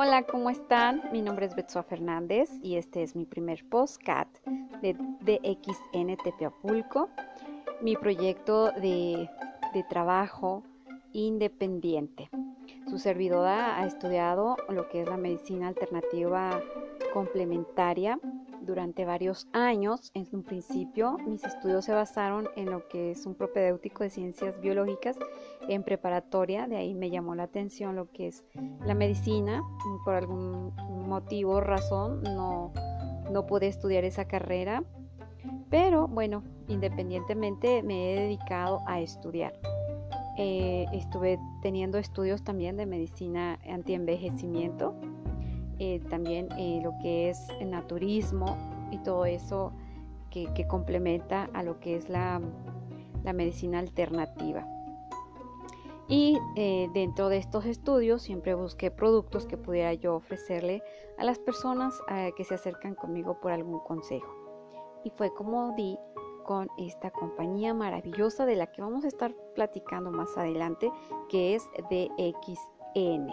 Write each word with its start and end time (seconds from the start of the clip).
Hola, 0.00 0.22
¿cómo 0.22 0.48
están? 0.48 1.02
Mi 1.10 1.22
nombre 1.22 1.46
es 1.46 1.56
Betsoa 1.56 1.82
Fernández 1.82 2.48
y 2.62 2.76
este 2.76 3.02
es 3.02 3.16
mi 3.16 3.24
primer 3.24 3.68
postcat 3.68 4.28
de 4.80 4.94
DXN 4.94 6.16
Tepeapulco, 6.22 7.10
mi 7.82 7.96
proyecto 7.96 8.70
de, 8.70 9.28
de 9.74 9.82
trabajo 9.88 10.62
independiente. 11.12 12.30
Su 12.88 12.98
servidora 12.98 13.78
ha 13.78 13.86
estudiado 13.86 14.56
lo 14.70 14.88
que 14.88 15.02
es 15.02 15.08
la 15.08 15.18
medicina 15.18 15.68
alternativa 15.68 16.62
complementaria 17.12 18.18
durante 18.62 19.04
varios 19.04 19.46
años. 19.52 20.10
En 20.14 20.26
un 20.32 20.42
principio, 20.42 21.18
mis 21.26 21.44
estudios 21.44 21.84
se 21.84 21.92
basaron 21.92 22.48
en 22.56 22.70
lo 22.70 22.88
que 22.88 23.10
es 23.10 23.26
un 23.26 23.34
propedéutico 23.34 24.04
de 24.04 24.10
ciencias 24.10 24.58
biológicas 24.62 25.18
en 25.68 25.82
preparatoria. 25.82 26.66
De 26.66 26.76
ahí 26.76 26.94
me 26.94 27.10
llamó 27.10 27.34
la 27.34 27.42
atención 27.42 27.94
lo 27.94 28.10
que 28.10 28.28
es 28.28 28.42
la 28.84 28.94
medicina. 28.94 29.62
Por 30.06 30.14
algún 30.14 30.74
motivo 31.06 31.56
o 31.56 31.60
razón 31.60 32.22
no, 32.22 32.72
no 33.30 33.46
pude 33.46 33.66
estudiar 33.66 34.04
esa 34.04 34.26
carrera. 34.26 34.82
Pero 35.68 36.08
bueno, 36.08 36.42
independientemente 36.68 37.82
me 37.82 38.12
he 38.14 38.20
dedicado 38.20 38.80
a 38.86 39.00
estudiar. 39.00 39.52
Eh, 40.38 40.86
estuve 40.92 41.38
teniendo 41.62 41.98
estudios 41.98 42.42
también 42.44 42.76
de 42.76 42.86
medicina 42.86 43.58
antienvejecimiento 43.68 44.94
eh, 45.80 46.00
también 46.10 46.48
eh, 46.58 46.80
lo 46.82 46.98
que 47.00 47.30
es 47.30 47.48
el 47.60 47.70
naturismo 47.70 48.56
y 48.90 48.98
todo 48.98 49.24
eso 49.26 49.72
que, 50.30 50.66
complementa 50.66 51.48
a 51.54 51.62
lo 51.62 51.80
que 51.80 51.96
es 51.96 52.08
la, 52.08 52.40
medicina 53.34 53.78
alternativa. 53.78 54.66
Y 56.08 56.38
eh, 56.56 56.88
dentro 56.94 57.28
de 57.28 57.36
estos 57.36 57.66
estudios 57.66 58.22
siempre 58.22 58.54
busqué 58.54 58.90
productos 58.90 59.44
que 59.44 59.58
pudiera 59.58 59.92
yo 59.92 60.14
ofrecerle 60.14 60.82
a 61.18 61.24
las 61.24 61.38
personas 61.38 61.94
que 62.36 62.44
se 62.44 62.54
acercan 62.54 62.94
conmigo 62.94 63.38
por 63.40 63.52
algún 63.52 63.80
consejo. 63.80 64.32
Y 65.04 65.10
fue 65.10 65.34
como 65.34 65.74
di 65.76 65.98
con 66.48 66.70
esta 66.78 67.10
compañía 67.10 67.74
maravillosa 67.74 68.46
de 68.46 68.56
la 68.56 68.68
que 68.68 68.80
vamos 68.80 69.04
a 69.04 69.08
estar 69.08 69.34
platicando 69.54 70.10
más 70.10 70.34
adelante, 70.38 70.90
que 71.28 71.54
es 71.54 71.68
DXN. 71.90 73.28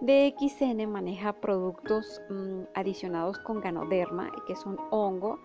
DXN 0.00 0.86
maneja 0.88 1.32
productos 1.32 2.22
mm, 2.30 2.60
adicionados 2.74 3.36
con 3.40 3.60
ganoderma, 3.60 4.30
que 4.46 4.52
es 4.52 4.64
un 4.64 4.78
hongo 4.92 5.40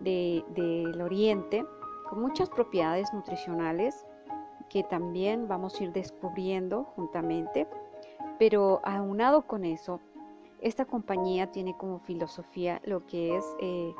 del 0.00 1.00
oriente 1.00 1.64
con 2.10 2.20
muchas 2.20 2.50
propiedades 2.50 3.10
nutricionales 3.14 4.04
que 4.68 4.84
también 4.84 5.48
vamos 5.48 5.80
a 5.80 5.84
ir 5.84 5.92
descubriendo 5.92 6.84
juntamente. 6.96 7.66
Pero 8.38 8.82
aunado 8.84 9.46
con 9.46 9.64
eso, 9.64 10.00
esta 10.60 10.84
compañía 10.84 11.50
tiene 11.50 11.74
como 11.78 11.98
filosofía 12.00 12.82
lo 12.84 13.06
que 13.06 13.34
es 13.38 13.56
eh, 13.60 13.94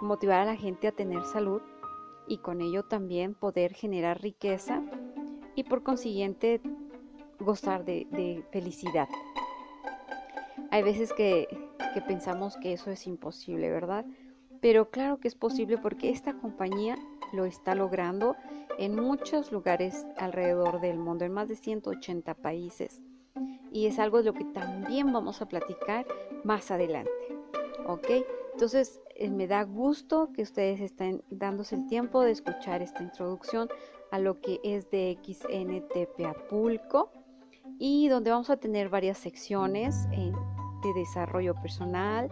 motivar 0.00 0.40
a 0.40 0.44
la 0.44 0.56
gente 0.56 0.88
a 0.88 0.92
tener 0.92 1.24
salud 1.24 1.60
y 2.26 2.38
con 2.38 2.60
ello 2.60 2.84
también 2.84 3.34
poder 3.34 3.74
generar 3.74 4.20
riqueza 4.20 4.82
y 5.54 5.64
por 5.64 5.82
consiguiente 5.82 6.60
gozar 7.40 7.84
de, 7.84 8.44
felicidad. 8.52 9.08
Hay 10.70 10.82
veces 10.82 11.12
que, 11.12 11.48
que 11.94 12.00
pensamos 12.02 12.56
que 12.56 12.72
eso 12.72 12.90
es 12.90 13.06
imposible, 13.06 13.70
¿verdad? 13.70 14.04
Pero 14.60 14.90
claro 14.90 15.18
que 15.18 15.28
es 15.28 15.34
posible 15.34 15.78
porque 15.78 16.10
esta 16.10 16.34
compañía 16.34 16.96
lo 17.32 17.44
está 17.44 17.74
logrando 17.74 18.36
en 18.78 18.94
muchos 18.94 19.52
lugares 19.52 20.06
alrededor 20.16 20.80
del 20.80 20.98
mundo, 20.98 21.24
en 21.24 21.32
más 21.32 21.48
de 21.48 21.56
180 21.56 22.34
países. 22.34 23.00
Y 23.72 23.86
es 23.86 23.98
algo 23.98 24.18
de 24.18 24.24
lo 24.24 24.32
que 24.32 24.44
también 24.44 25.12
vamos 25.12 25.42
a 25.42 25.48
platicar 25.48 26.06
más 26.44 26.70
adelante. 26.70 27.10
¿Ok? 27.86 28.08
Entonces, 28.52 29.00
me 29.26 29.46
da 29.46 29.64
gusto 29.64 30.30
que 30.32 30.42
ustedes 30.42 30.80
estén 30.80 31.22
dándose 31.30 31.74
el 31.74 31.86
tiempo 31.86 32.22
de 32.22 32.30
escuchar 32.30 32.82
esta 32.82 33.02
introducción 33.02 33.68
a 34.10 34.18
lo 34.18 34.40
que 34.40 34.60
es 34.62 34.90
de 34.90 35.18
XNTP 35.22 36.26
Apulco 36.26 37.10
y 37.78 38.08
donde 38.08 38.30
vamos 38.30 38.50
a 38.50 38.56
tener 38.56 38.88
varias 38.88 39.18
secciones 39.18 40.08
eh, 40.12 40.32
de 40.82 40.92
desarrollo 40.94 41.54
personal 41.56 42.30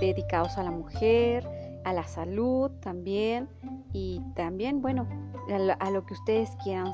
dedicados 0.00 0.58
a 0.58 0.64
la 0.64 0.70
mujer, 0.70 1.48
a 1.84 1.92
la 1.92 2.04
salud 2.04 2.70
también 2.80 3.48
y 3.92 4.20
también, 4.34 4.82
bueno, 4.82 5.06
a, 5.78 5.90
lo 5.90 6.04
que 6.04 6.14
ustedes 6.14 6.50
quieran 6.62 6.90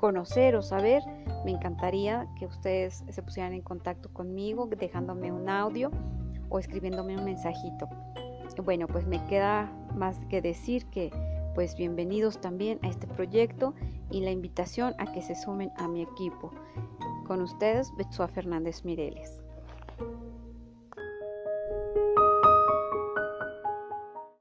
conocer 0.00 0.56
o 0.56 0.62
saber. 0.62 1.02
Me 1.44 1.52
encantaría 1.52 2.26
que 2.36 2.46
ustedes 2.46 3.04
se 3.08 3.22
pusieran 3.22 3.52
en 3.52 3.62
contacto 3.62 4.12
conmigo 4.12 4.66
dejándome 4.66 5.30
un 5.30 5.48
audio 5.48 5.90
o 6.48 6.58
escribiéndome 6.58 7.16
un 7.16 7.24
mensajito. 7.24 7.88
Bueno, 8.60 8.86
pues 8.86 9.06
me 9.06 9.24
queda 9.26 9.72
más 9.96 10.18
que 10.28 10.42
decir 10.42 10.84
que 10.86 11.10
pues 11.54 11.74
bienvenidos 11.76 12.40
también 12.40 12.78
a 12.82 12.88
este 12.88 13.06
proyecto 13.06 13.74
y 14.10 14.20
la 14.20 14.30
invitación 14.30 14.94
a 14.98 15.10
que 15.12 15.22
se 15.22 15.34
sumen 15.34 15.70
a 15.76 15.88
mi 15.88 16.02
equipo. 16.02 16.52
Con 17.26 17.40
ustedes, 17.40 17.94
Betsua 17.96 18.28
Fernández 18.28 18.84
Mireles. 18.84 19.40